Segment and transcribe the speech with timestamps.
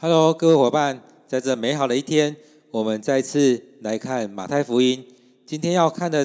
[0.00, 2.36] Hello，各位伙伴，在这美好的一天，
[2.70, 5.04] 我们再次来看马太福音。
[5.44, 6.24] 今天要看的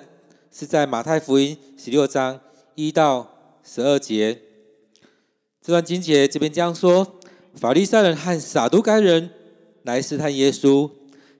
[0.51, 2.39] 是在马太福音十六章
[2.75, 3.27] 一到
[3.63, 4.39] 十二节。
[5.59, 7.15] 这段经节这边这样说：
[7.55, 9.31] 法利赛人和撒都该人
[9.81, 10.91] 来试探耶稣，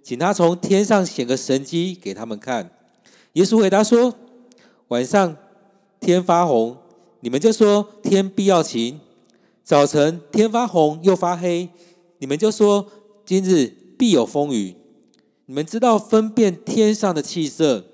[0.02, 2.71] 请他从天上显个神迹给他们看。
[3.34, 4.15] 耶稣回答说：
[4.88, 5.38] 晚上
[6.00, 6.79] 天发红，
[7.20, 9.00] 你们就说天必要晴；
[9.63, 11.70] 早晨天发红又发黑。
[12.24, 12.90] 你们就说
[13.26, 14.78] 今日必有风雨。
[15.46, 17.86] 你们知道分辨天上的气色，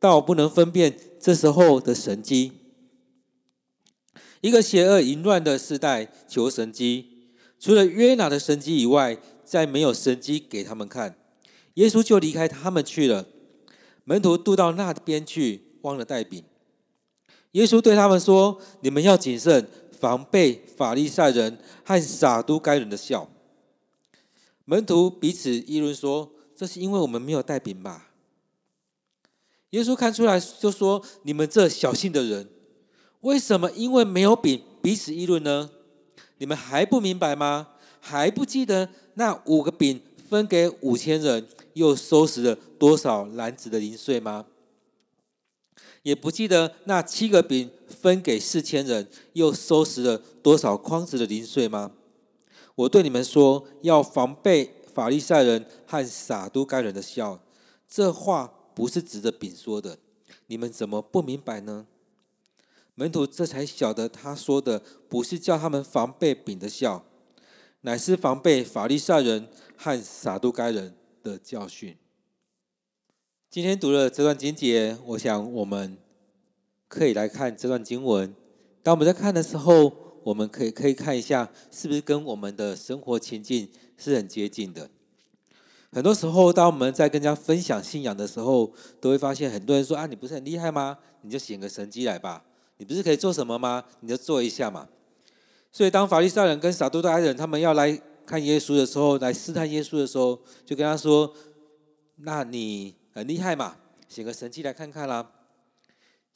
[0.00, 2.52] 倒不能分辨这时候的神迹。
[4.40, 7.26] 一个邪恶淫乱的世代求神迹，
[7.60, 11.14] 除了约拿的神迹以外，再没有神迹给他们看。
[11.74, 13.26] 耶稣就离开他们去了。
[14.04, 16.42] 门徒渡到那边去，忘了带饼。
[17.50, 19.68] 耶稣对他们说：“你们要谨慎，
[20.00, 23.28] 防备法利赛人和撒都该人的笑。”
[24.64, 28.10] 门徒彼此议论说：“这是因为我们没有带饼吧？”
[29.70, 32.48] 耶稣看出来就说：“你们这小信的人，
[33.22, 35.70] 为什么因为没有饼彼此议论呢？
[36.38, 37.68] 你们还不明白吗？
[37.98, 44.46] 还不记得那五个饼分给五千人，又收拾了多少篮子的零碎吗？
[46.02, 51.92] 也不记得那七个饼分给四千人，又收拾了多少筐子的零碎吗？”
[52.74, 57.40] 我对你们说，要防备法利赛人和撒都该人的笑。
[57.88, 59.98] 这话不是指着饼说的，
[60.46, 61.86] 你们怎么不明白呢？
[62.94, 67.04] 门徒这才晓得，他说的不是叫他们防备饼的笑，
[67.82, 71.96] 乃是防备法利赛人和撒都该人的教训。
[73.50, 75.98] 今天读了这段经节，我想我们
[76.88, 78.34] 可以来看这段经文。
[78.82, 79.92] 当我们在看的时候，
[80.24, 84.88] 我们可以可以看一下，是不是跟我们的生活情境是很接近的。
[85.90, 90.96] 很多时候，当我们在跟人家分享信仰的时候，都会发现很多人说：“啊，你不是很厉害吗？
[91.20, 92.42] 你就显个神迹来吧。
[92.78, 93.84] 你不是可以做什么吗？
[94.00, 94.88] 你就做一下嘛。”
[95.70, 101.34] 所以，当法利赛人跟撒都该人他们要来看耶稣的时候，来试探耶稣的时候，就跟他说
[102.16, 103.76] ：“那你很厉害嘛，
[104.08, 105.30] 显个神迹来看看啦。”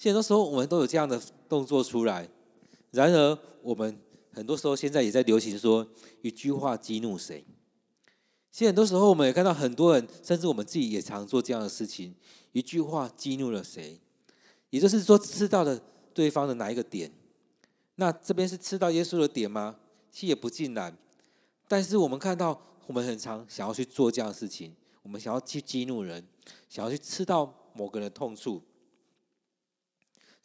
[0.02, 1.18] 很多时候，我们都有这样的
[1.48, 2.28] 动作出来。
[2.96, 4.00] 然而，我们
[4.32, 5.86] 很多时候现在也在流行说
[6.22, 7.44] 一句话激怒谁。
[8.50, 12.14] 其实很多时候，我们也看到很多人，甚至我们自己也常做这样的事情。
[12.52, 14.00] 一句话激怒了谁？
[14.70, 15.78] 也就是说，刺到了
[16.14, 17.12] 对方的哪一个点？
[17.96, 19.76] 那这边是刺到耶稣的点吗？
[20.10, 20.96] 其实也不尽然。
[21.68, 26.26] 但是我们看到，我们很常想要去做这样的事情，我们想要去激怒人，
[26.70, 28.62] 想要去刺到某个人的痛处。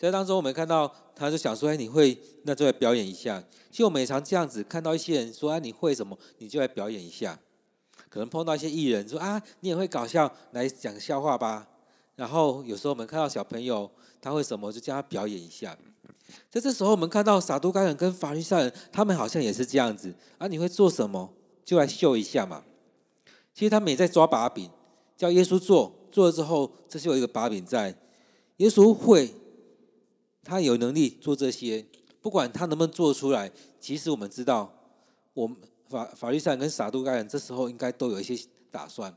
[0.01, 6.17] 在当中，我们看到他就想说：“哎，你会，那就来表演一下。”其实我们也常这样子看到一些人说：“啊，你会什么？
[6.39, 7.39] 你就来表演一下。”
[8.09, 11.67] 可能碰到一些艺人说：“啊，你也会搞笑，来讲笑话吧。”
[12.17, 15.77] 然后有时候我们看到小朋友他会什么，就叫他表演一下。
[16.49, 20.15] 在这时候，我们看到撒都该人跟法利赛人，他们好像也是这样子。
[20.39, 21.31] 啊，你会做什么？
[21.63, 22.63] 就来秀一下嘛。
[23.53, 24.67] 其实他们也在抓把柄，
[25.15, 27.95] 叫耶稣做，做了之后，这是有一个把柄在。
[28.57, 29.35] 耶稣会。
[30.43, 31.85] 他有能力做这些，
[32.21, 33.51] 不管他能不能做出来。
[33.79, 34.73] 其实我们知道，
[35.33, 35.57] 我们
[35.87, 38.37] 法法律上跟撒都该人这时候应该都有一些
[38.69, 39.15] 打算。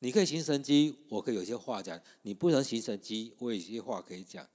[0.00, 4.46] 你可以行神迹，我可以有些话讲；你不能行神迹，我有些话可以讲。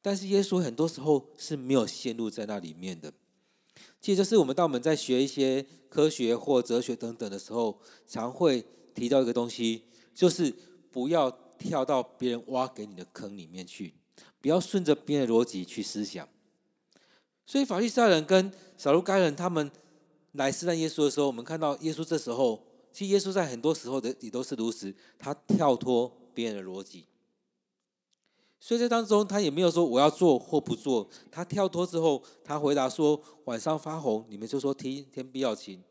[0.00, 3.12] 但是耶稣很多时候是没有陷入在那里面的。
[4.00, 8.64] 其实就是我们当我们在学一些科学或哲学等等的时候，常会
[8.94, 9.82] 提到一个东西，
[10.14, 10.54] 就是
[10.92, 13.94] 不要跳到别人挖给你的坑里面去。
[14.40, 16.28] 不要顺着别人的逻辑去思想，
[17.46, 19.70] 所以法利赛人跟撒都该人他们
[20.32, 27.06] 来试探耶稣的时候，我们看到耶稣这时候，其实耶稣在很多时候的也都是如此，他跳脱别人的逻辑，
[28.60, 35.82] 所以在当中他也没有说我要做或不做，他跳脱之后，他回答说晚上发红，你们就说天天必要晴，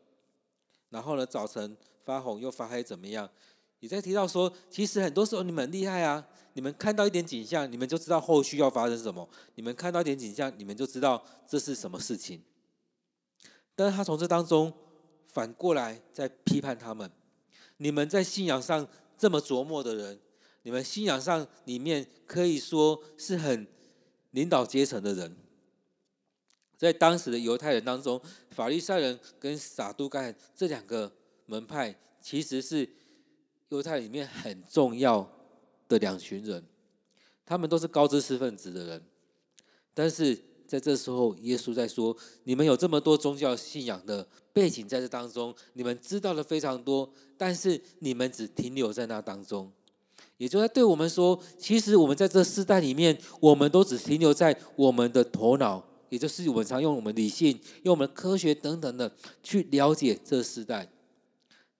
[0.90, 3.28] 然后呢早晨发红又发黑怎么样？
[3.80, 6.26] 也在提到说，其实很多时候你们很厉害啊！
[6.54, 12.42] 你们看到一点景象，你们就知道后续要发生什么；你们看到一点景象，你们就知道这是什么事情。
[13.76, 14.72] 但是他从这当中
[15.26, 17.08] 反过来在批判他们：
[17.76, 20.18] 你们在信仰上这么琢磨的人，
[20.62, 23.64] 你们信仰上里面可以说是很
[24.32, 25.36] 领导阶层的人，
[26.76, 28.20] 在当时的犹太人当中，
[28.50, 31.12] 法利赛人跟撒都该这两个
[31.46, 32.97] 门派其实是。
[33.68, 35.30] 犹太里面很重要
[35.88, 36.64] 的两群人，
[37.44, 39.02] 他们都是高知识分子的人，
[39.92, 49.72] 但是在这时候，耶稣在说：“你们有这么多宗教信仰的背景在这当中，你们知道的非常多，但是你们只停留在那当中。
[50.36, 59.10] 也就在对我们说，其实我们在这世代里面，我们都只停留在我们的头脑，也就是我们常用我们理性、用我们科学等等的
[59.42, 60.90] 去了解这世代，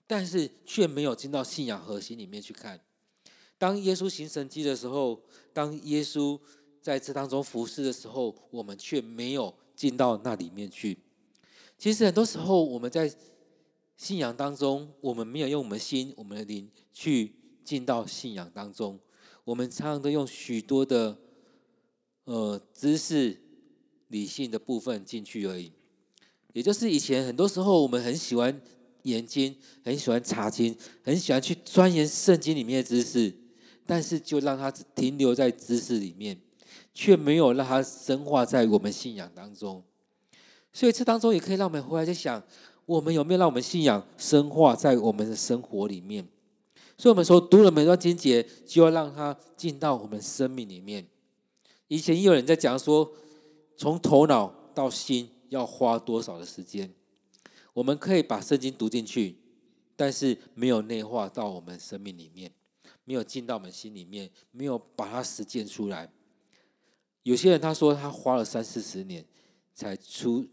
[0.08, 2.80] 但是却没有进到信仰核心里面去看。
[3.58, 5.22] 当耶稣行神迹的时候，
[5.52, 6.40] 当耶稣
[6.80, 10.98] 在这当中服侍的时候，我们却没有进到那里面去。
[11.76, 13.12] 其实很多时候我们在
[13.96, 18.98] 信仰当中，我们没有用我们心、我们的灵去进到信仰当中。
[19.44, 21.18] 我们常常都用许多的
[22.24, 23.40] 呃知识、
[24.08, 25.72] 理性的部分进去而已。
[26.52, 28.60] 也就是以前很多时候我们很喜欢
[29.02, 29.54] 研经，
[29.84, 33.34] 很喜欢查经，很喜欢去钻研圣经里面的知识。
[33.86, 36.38] 但是，就让它停留在知识里面，
[36.92, 39.82] 却没有让它深化在我们信仰当中。
[40.74, 42.42] 所以，这当中也可以让我们回来在想：
[42.84, 46.28] 我们有没有让我们信仰深化在我们的生活里面？
[46.98, 51.06] 所以我们说，读了每段经节，就要让它进到我们生命里面。
[51.86, 53.10] 以前也有人在讲说，
[53.74, 56.92] 从头脑到心要花多少的时间？
[57.72, 59.36] 我们可以把圣经读进去，
[59.96, 62.52] 但是没有内化到我们生命里面。
[63.04, 66.12] 没有进到我们心里面，没有把它实践出来。
[67.22, 69.24] 有些人他说他花了三四十年
[69.74, 70.46] 才出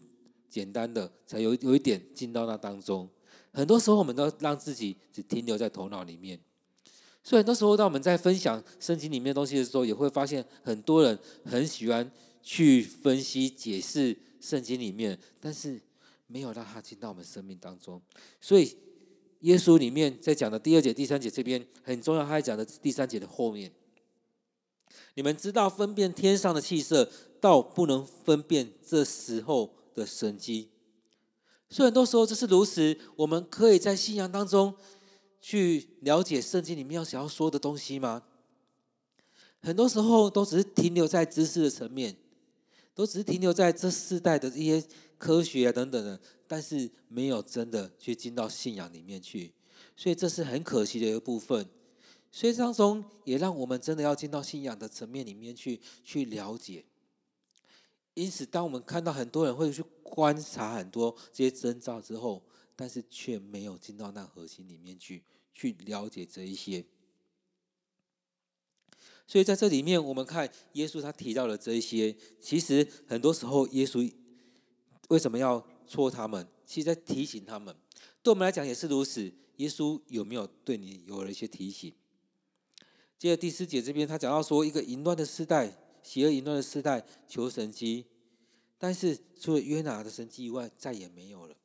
[0.49, 3.09] 简单的，才有有一点进到那当中。
[3.51, 6.39] 很多时候我们都让自己只停留在头脑里面。
[7.21, 12.09] 所以很多时候当我们在分享圣经里面东西的时候，也会发现很多人很喜欢
[12.41, 15.81] 去分析解释圣经里面，但是
[16.27, 18.01] 没有让他进到我们生命当中。
[18.39, 18.77] 所以。
[19.41, 23.71] 耶稣里面在讲的第二节、第三节这边很重要，他在讲的第三节的后面，
[25.13, 30.69] 你们知道分辨天上的气色，倒不能分辨这时候的神迹。
[31.69, 34.73] 所以很多时候这是如此，我们可以在信仰当中
[35.39, 38.23] 去了解圣经里面要想要说的东西吗？
[39.61, 42.15] 很多时候都只是停留在知识的层面，
[42.95, 44.87] 都只是停留在这世代的一些
[45.17, 46.19] 科学啊等等的。
[46.47, 49.51] 但是没有真的去进到信仰里面去，
[49.97, 51.67] 所以这是很可惜的一个部分。
[52.31, 56.85] 所以当中也让我们真的要进到信仰的层面里面去去了解。
[58.13, 62.43] 因此，当我们看到很多人会去观察很多这些征兆之后，
[62.75, 65.23] 但是却没有进到那核心里面去
[65.53, 66.85] 去了解这一些。
[69.25, 74.07] 所以在这里面，我们看耶稣他提到了这一些，其实很多时候耶稣
[75.09, 75.65] 为什么要？
[75.87, 77.75] 戳他们，其实在提醒他们。
[78.23, 79.31] 对我们来讲也是如此。
[79.57, 81.93] 耶稣有没有对你有了一些提醒？
[83.19, 88.07] 接着第四节这边，他讲到说，一个淫乱的世代，邪恶淫乱的世代，求神迹，
[88.79, 91.55] 但是除了约拿的神迹以外，再也没有了。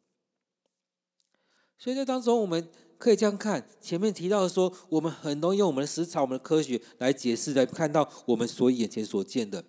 [1.78, 9.64] 所以在当中，我们可以这样看：前面提到的说，我们很多用我们的思潮、我们的科学来解释，来看到我们所眼前所见的，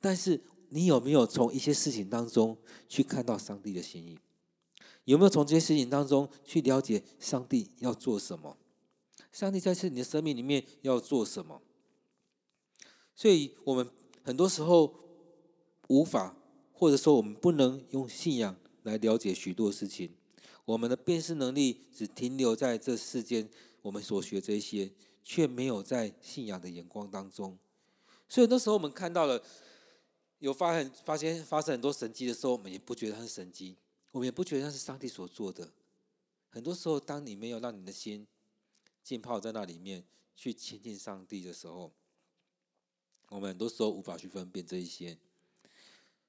[0.00, 0.40] 但是。
[0.74, 2.56] 你有没有从一些事情当中
[2.88, 4.18] 去看到上帝的心意？
[5.04, 8.56] 有没有从这些事情当中去了解上帝要做什么？
[9.30, 11.60] 上帝在这你的生命里面要做什么？
[13.14, 13.86] 所以，我们
[14.24, 14.94] 很多时候
[15.88, 16.34] 无法，
[16.72, 20.14] 或者说我们不能用信仰来了解许多事情。
[20.64, 23.50] 我们的辨识能力只停留在这世间，
[23.82, 24.90] 我们所学这些，
[25.22, 27.58] 却没有在信仰的眼光当中。
[28.26, 29.42] 所以，那时候我们看到了。
[30.42, 33.76] 有发很发现发生很多神迹的时候，我们也不觉得它是神迹，
[34.10, 35.70] 我们也不觉得那是上帝所做的。
[36.50, 38.26] 很多时候，当你没有让你的心
[39.04, 40.02] 浸泡在那里面
[40.34, 41.92] 去亲近上帝的时候，
[43.28, 45.16] 我们很多时候无法去分辨这一些。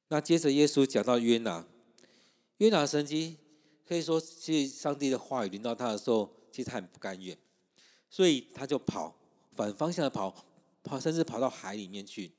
[0.09, 1.65] 那接着耶稣讲到约拿，
[2.57, 3.37] 约拿神迹
[3.83, 7.35] 可以说，其实上帝的话语临到他的时候，其实他很不甘愿，
[8.11, 9.15] 所以他就跑
[9.55, 10.45] 反方向的跑，
[10.83, 12.31] 跑甚至跑到海里面去。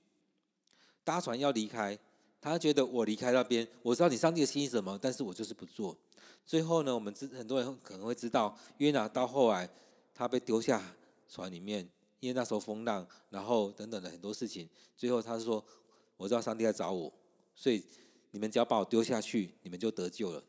[1.04, 1.96] 搭船要离开，
[2.40, 5.96] 他觉得我离开那边，我知道你上帝的心意什么，但是我就是不做。
[6.44, 9.68] 最后呢，我们知很多人可能会知道，约拿到后来
[10.12, 10.82] 他被丢下
[11.28, 11.88] 船里面，
[12.20, 14.68] 因为那时候风浪，然后等等的很多事情。
[14.96, 15.64] 最后他说，
[16.16, 17.12] 我知道上帝在找我，
[17.54, 17.82] 所以
[18.30, 20.42] 你们只要把我丢下去，你们就得救了。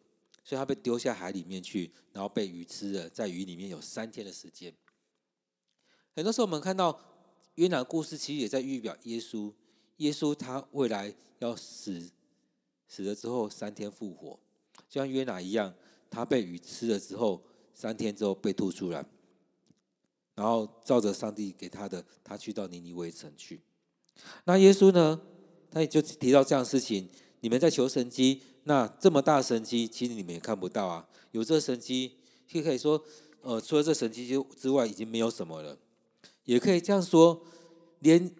[0.43, 4.73] 所以他被丢下海里面去，然后被鱼吃了，在鱼里面有三天的时间。
[6.13, 6.99] 很多时候我们看到
[7.55, 9.51] 约拿的故事，其实也在预表耶稣。
[9.97, 12.09] 耶稣他未来要死，
[12.87, 14.39] 死了之后三天复活，
[14.89, 15.73] 就像约拿一样，
[16.09, 17.41] 他被鱼吃了之后，
[17.73, 19.05] 三天之后被吐出来，
[20.35, 23.61] 然后照着上帝给他的，他去到尼尼微城去。
[24.45, 25.21] 那耶稣呢，
[25.71, 27.09] 他也就提到这样事情：
[27.41, 31.07] 你们在求神迹，那这么大神迹，其实你们也看不到啊。
[31.31, 33.03] 有这神迹，就可以说，
[33.41, 35.77] 呃，除了这神迹之之外，已经没有什么了。
[36.45, 37.43] 也可以这样说，
[37.99, 38.31] 连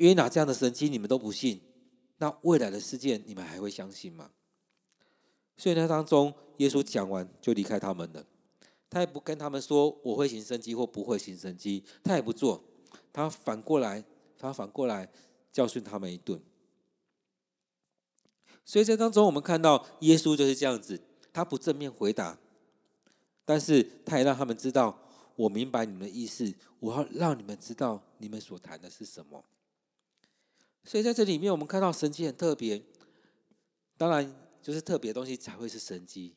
[0.00, 1.60] 约拿这样的神迹你们都不信，
[2.16, 4.30] 那未来的事件你们还会相信吗？
[5.58, 8.24] 所以那当中，耶稣讲完就离开他们了。
[8.88, 12.64] 他也不跟他们说我会行神迹或不会行神迹，他也不做，
[13.12, 14.02] 他反过来，
[14.38, 15.06] 他反过来
[15.52, 16.42] 教训他们一顿。
[18.64, 20.98] 所以在当中，我们看到耶稣就是这样子，
[21.30, 22.38] 他不正面回答，
[23.44, 24.98] 但是他也让他们知道，
[25.36, 29.44] 我明白你们的意思，我要让你们知道你们所谈的是什么。
[30.84, 32.82] 所以在这里面，我们看到神迹很特别，
[33.96, 36.34] 当然就是特别的东西才会是神迹，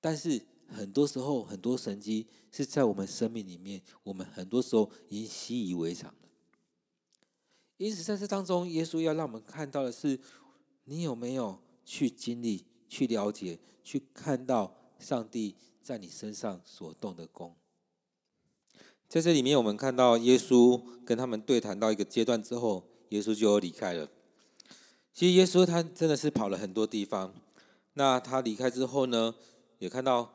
[0.00, 6.28] 但是很多时候很多神迹是在我们生命里面，我们很多时候已经习以为常了。
[7.76, 10.20] 因此在这当中，耶稣要让我们看到的是。
[10.84, 17.54] 你有没有去经历、去了解、去看到上帝在你身上所动的工？
[19.06, 24.08] 在这里面，我们看到耶稣跟他们对谈到一个阶段之后，耶稣就离开了。
[25.14, 27.32] 其实耶稣他真的是跑了很多地方。
[27.92, 29.34] 那他离开之后呢，
[29.78, 30.34] 也看到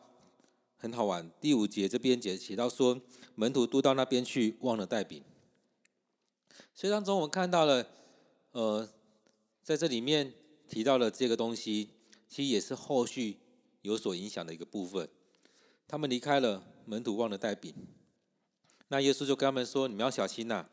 [0.78, 1.30] 很好玩。
[1.42, 3.02] 第五节这边节写到说，
[3.36, 5.22] 门徒都到那边去，忘了带饼。
[6.74, 7.86] 所以当中我们看到了，
[8.52, 8.90] 呃，
[9.62, 10.32] 在这里面。
[10.68, 11.90] 提到了这个东西，
[12.28, 13.38] 其实也是后续
[13.84, 15.08] 有所影响的一个部分。
[15.88, 17.72] 他们离开了，门徒忘了带饼。
[18.88, 20.68] 那耶稣就跟他们说：“你们要小心呐、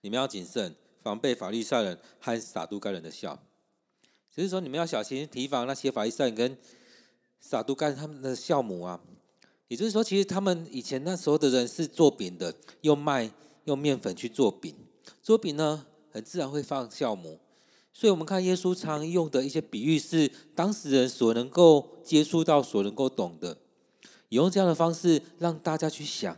[0.00, 3.36] 你们要谨慎，防备法利赛人和撒都该人的酵。
[4.34, 6.56] 只是说你们要小心提防那些法利赛人跟
[7.40, 9.00] 撒都该他们的酵母啊。
[9.68, 13.30] 也就是说，其实他们以前那时候的人是做饼的，用麦
[13.64, 14.74] 用面粉去做饼。
[15.22, 17.40] 做饼呢，很自然会放酵母。”
[17.92, 23.56] 所以，我们看耶稣常用的一些比喻，是当时人所能够接触到、所能够懂的，
[24.28, 26.36] 也用这样的方式让大家去想。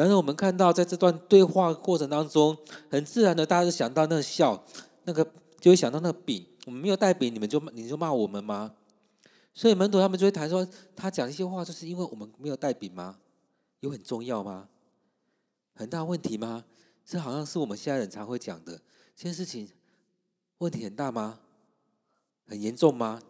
[0.00, 2.56] 然而，我们看到在这段对话过程当中，
[2.88, 4.64] 很自然的，大家就想到那个笑，
[5.04, 5.22] 那个
[5.60, 6.46] 就会想到那个饼。
[6.66, 8.74] 我们没有带饼，你们就你就骂我们吗？
[9.52, 10.66] 所以门徒他们就会谈说，
[10.96, 13.18] 他讲一些话，就是因为我们没有带饼吗？
[13.80, 14.68] 有很重要吗？
[15.74, 16.64] 很大问题吗？
[17.04, 18.80] 这好像是我们现在人常会讲的
[19.16, 19.68] 这件事情。
[20.58, 21.40] 问题很大吗？
[22.46, 23.20] 很严重吗？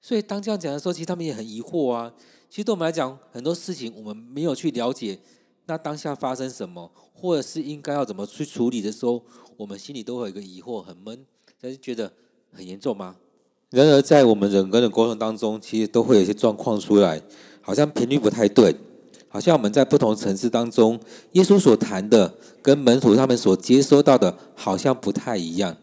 [0.00, 2.14] 所以当这样讲的时候，其实他们也很疑惑啊。
[2.48, 5.18] 其实对我们来讲，很多事情我们没有去了解，
[5.66, 9.22] 那当下发生什么，或者是应该要怎么去处理的时候，
[9.56, 11.26] 我们心里都会有一个疑惑，很闷，
[11.60, 12.12] 但是觉得
[12.52, 13.16] 很严重吗？
[13.70, 17.20] 然而在我们人跟人沟通当中，其实都会有一些状况出来，
[17.60, 18.74] 好像频率不太对。
[19.28, 20.98] 好像我们在不同层次当中，
[21.32, 22.32] 耶稣所谈的
[22.62, 25.76] 跟门徒他们所接收到的，好像不太一样。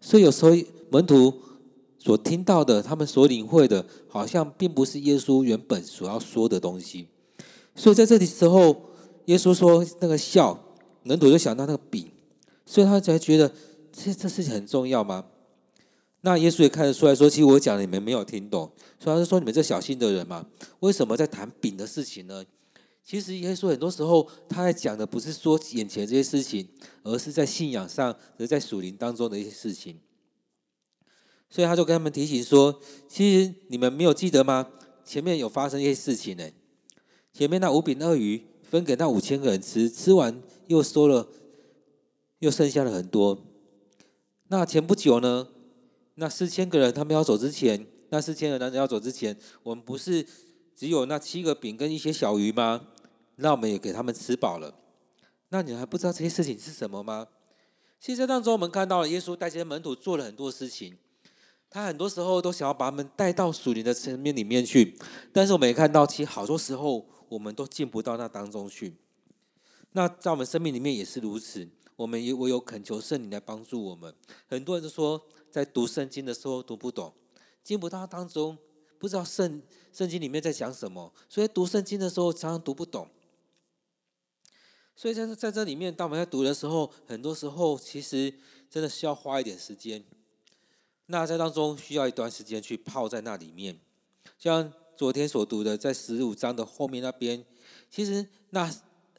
[0.00, 0.52] 所以有时候
[0.90, 1.32] 门徒
[1.98, 7.08] 所听到的，他们所领会的，好像并不是耶稣原本所要说的东西。
[7.74, 8.76] 所以在这里时候，
[9.26, 10.58] 耶稣说那个笑，
[11.02, 12.10] 门徒就想到那个饼，
[12.64, 13.52] 所以他才觉得
[13.92, 15.26] 这这事情很重要吗？
[16.22, 20.46] 那耶稣也看得出来说，其实我讲你们没有听懂，所以他就说你们这小心的人嘛，
[20.80, 22.44] 为什么在谈饼的事情呢？
[23.04, 26.66] 其实耶稣很多时候他在讲的不是说眼前这些事情，
[27.02, 30.00] 而是在信仰上，而在属灵当中的一些事情。
[31.50, 34.66] 所以他就跟他们提醒说：“其实你们没有记得吗？
[35.04, 36.48] 前面有发生一些事情呢。
[37.32, 38.42] 前面那五饼二鱼
[38.74, 41.28] 分给那五千个人吃，吃完又收了，
[42.40, 43.38] 又剩下了很多。
[44.48, 45.46] 那前不久呢，
[46.16, 50.26] 那四千个人他们要走之前，那四千个男人要走之前，我们不是
[50.74, 52.88] 只有那七个饼跟一些小鱼吗？”
[53.38, 54.74] 那我们也给他们吃饱了，
[55.50, 57.28] 那你还不知道这些事情是什么吗？
[58.00, 60.96] 其实当中我们看到了耶稣带些门徒做了很多事情，
[61.70, 64.98] 他很多时候都想要把他们带到属灵的层面里面去，
[65.32, 68.94] 但是我们也看到，其实好多时候我们都进不到那当中去。
[69.90, 74.14] 那在我们生命里面也是如此，我们也唯有恳求圣灵来帮助我们。
[74.46, 77.12] 很多人都说，在读圣经的时候读不懂，
[77.64, 78.56] 进不到当中，
[78.98, 79.60] 不知道圣
[79.92, 83.08] 圣经里面在讲什么，所以读圣经的时候常常读不懂。
[84.94, 88.32] 所以在在这里面，当我们在读的时候，很多时候其实
[88.70, 90.04] 真的需要花一点时间。
[91.06, 93.80] 那在当中需要一段时间去泡在那里面。
[94.38, 97.44] 像昨天所读的，在十五章的后面那边，
[97.90, 98.72] 其实那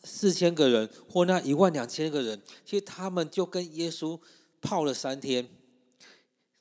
[0.03, 4.19] 四千个人或那一万两千个人，其实他们就跟耶稣
[4.61, 5.47] 泡了三天，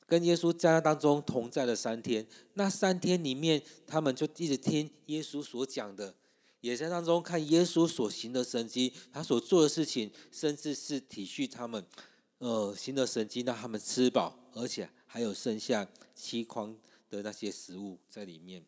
[0.06, 2.26] 跟耶稣在那当中同在了三天。
[2.54, 6.14] 那三天里面，他们就一直听耶稣所讲的。
[6.60, 11.84] 也在当中看耶稣所行的神迹，他所做的事情，甚至是体恤他们，
[12.38, 16.74] 呃，行的神迹，让他们吃饱，而且还有剩下七筐
[17.10, 18.64] 的那些食物在里面。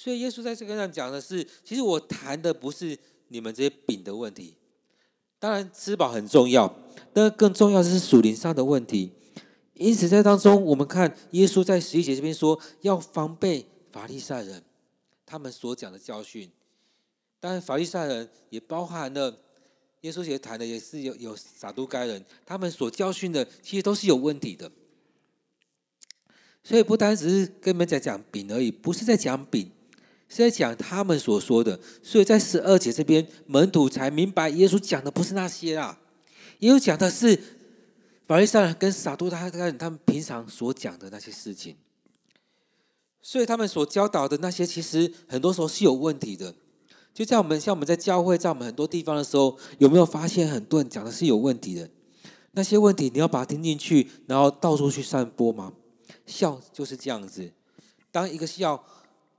[0.00, 2.96] 所以耶稣在这个上讲的是，其实我谈的不是
[3.30, 4.54] 你们这些饼的问题，
[5.40, 6.72] 当然吃饱很重要，
[7.12, 9.10] 但更重要的是属灵上的问题。
[9.74, 14.62] 因此在当中，我们看耶稣在十一节这边说，要防备法利赛人
[15.26, 16.48] 他们所讲的教训。
[17.40, 19.36] 当然，法利赛人也包含了
[20.02, 24.70] 耶稣也谈的，也是有有撒都该人，他们所教训的，其实都是有问题的。
[26.62, 29.72] 所以不单只是跟你们在讲饼而已，不是在讲饼。
[30.28, 35.98] 是在讲他们所说的，所以在十二节这边，门徒才明白耶稣讲的不是那些啦，
[36.58, 37.38] 耶稣讲的是
[38.26, 41.76] 法利赛人跟撒都该人他们平常所讲的那些事情。
[43.22, 46.54] 所以他们所教导的那些，其实很多时候是有问题的。
[47.14, 51.88] 就在我们像我们在教会，在我们很多地方的时候，有没有发现很多人讲的是有问题的？
[52.52, 55.72] 那些问题你要把它听进去，然后到处去散播吗？
[56.26, 57.50] 笑就是这样子，
[58.12, 58.84] 当一个笑。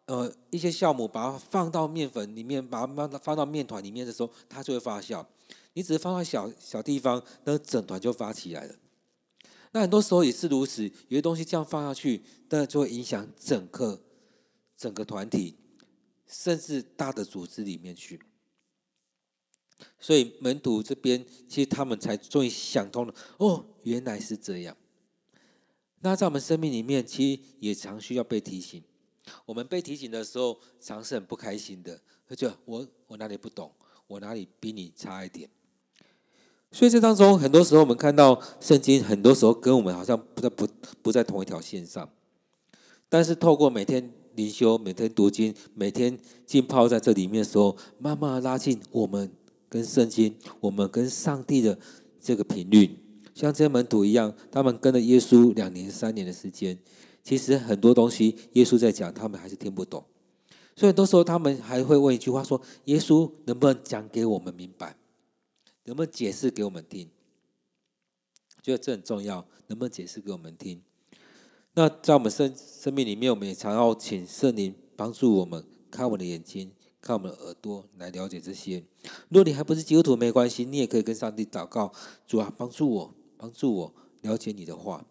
[0.09, 5.23] 呃，一些酵母把它放到面粉里面，把它放到放到面团里面的时候，它就会发酵。
[5.73, 8.75] 你只是放到小小地方，那整团就发起来了。
[9.71, 14.01] 那很多时候也是如此，有些东西这样放下去，那就会影响整个
[14.75, 15.55] 整个团体，
[16.25, 18.19] 甚至大的组织里面去。
[19.99, 24.75] 所以门徒这边，其实他们才终于想通了，哦，原来是这样。
[25.99, 28.83] 那在我们生命里面，其实也常需要被提醒。
[29.45, 31.99] 我们被提醒的时候，常是很不开心的，
[32.35, 33.71] 就我我哪里不懂，
[34.07, 35.49] 我哪里比你差一点。
[36.71, 40.67] 所以这当中，很多时候我们看到圣经，很多时候跟我们好像不在不
[41.01, 42.07] 不在同一条线上。
[43.09, 49.31] 但是透过每天灵修、每天读经、每天浸泡在这里面的时候，慢慢拉近我们
[49.67, 51.79] 跟圣经、我们跟上帝的
[52.21, 52.99] 这个频率，
[53.33, 56.77] 像这些门徒一样，他们跟了耶稣两年、三年的时间。
[57.29, 60.03] 其实很多东西，耶稣在讲，他们还是听不懂，
[60.75, 64.97] 所以很多时候他们还会问一句话：说，耶稣能不能讲给我们明白？
[65.83, 67.07] 能不能解释给我们听？
[68.63, 70.81] 觉得这很重要，能不能解释给我们听？
[71.75, 78.83] 那在我们生生命里面，我们也常要请圣灵帮助我们，看我们的眼睛，看我们的耳朵，来了解这些。
[79.27, 81.93] 如果你还不是基督徒，没关系，你也可以跟上帝祷告，
[82.25, 85.05] 主啊，帮助我，帮助我了解你的话。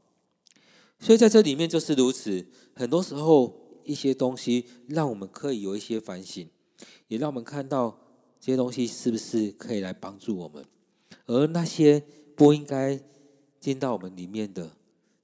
[1.01, 6.49] 所以在这里面就是如此，很多时候一些东西让我们可以有一些反省，
[7.07, 7.99] 也让我们看到
[8.41, 10.65] 这些东西是不是可以来帮助我们，
[11.27, 12.05] 而那些
[12.37, 13.01] 不应该
[13.61, 14.77] 进到我们里面的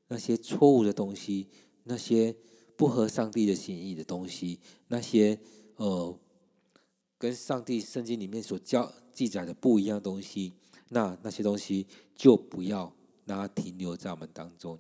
[0.08, 1.48] 那些错误的东西，
[1.84, 2.34] 那些
[2.76, 5.38] 不合上帝的心意的东西，那些
[5.76, 6.18] 呃
[7.18, 10.52] 跟上帝圣经里面所教记载的不一样东西，
[10.90, 14.78] 那那些东西就不要让它停留在我们当中。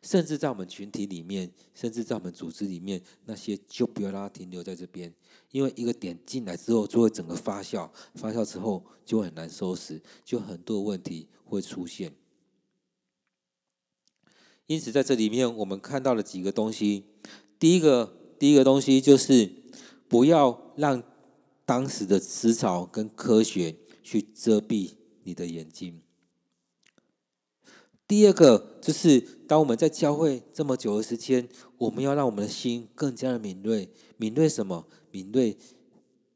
[0.00, 5.12] 甚至在我们群体里面，甚至在我们组织里面，那些就不要让它停留在这边，
[5.50, 12.12] 因为一个点进来之后，就会整个发酵，发酵之后就很难收拾，就很多问题会出现。
[14.66, 17.04] 因此，在这里面我们看到了几个东西。
[17.58, 19.52] 第一个，第一个东西就是
[20.08, 21.02] 不要让
[21.64, 26.00] 当时的思潮跟科学去遮蔽你的眼睛。
[28.12, 31.48] 第二个就是，当我们在教会这么久的时间，
[31.78, 33.88] 我们要让我们的心更加的敏锐。
[34.18, 34.86] 敏锐什么？
[35.10, 35.56] 敏锐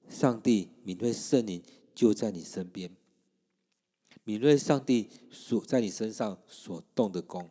[0.09, 1.63] 上帝，敏锐圣灵
[1.95, 2.97] 就在你身边。
[4.25, 7.51] 敏锐上帝所在你身上所动的工。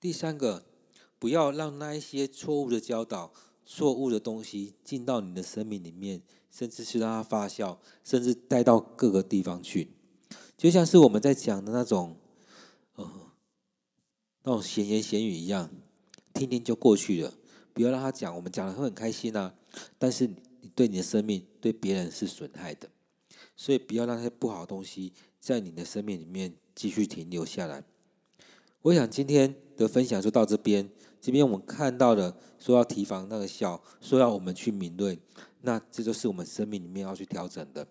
[0.00, 0.64] 第三个，
[1.18, 3.34] 不要让那一些错误的教导、
[3.66, 6.22] 错误的东西进到你的生命里面。
[6.56, 9.90] 甚至是让它发酵，甚至带到各个地方去，
[10.56, 12.16] 就像是我们在讲的那种，
[12.94, 13.10] 呃，
[14.42, 15.68] 那种闲言闲语一样，
[16.32, 17.34] 听听就过去了。
[17.74, 19.52] 不要让他讲，我们讲的会很开心啊，
[19.98, 22.88] 但是你对你的生命、对别人是损害的，
[23.54, 27.84] 所以不要让那些不好的东西在你的生命里面继续停留下来。
[28.80, 30.88] 我想今天的分享就到这边，
[31.20, 35.18] 这边我们看到了说要提防那个笑，说要我们去敏锐。
[35.66, 37.88] 那这就是我们生命里面要去调整的。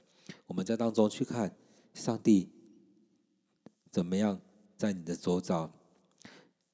[0.47, 1.53] 我们在当中去看
[1.93, 2.49] 上帝
[3.91, 4.39] 怎么样
[4.77, 5.69] 在你的周遭，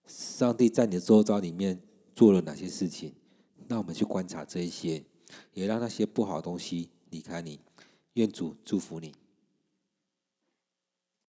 [0.06, 1.82] 上帝在你的周遭里面
[2.16, 3.16] 做了哪些事情？
[3.68, 5.04] 那我们去观察这一些，
[5.56, 7.60] 也让那些不好的东西离开你。
[8.14, 9.12] 愿主祝福你。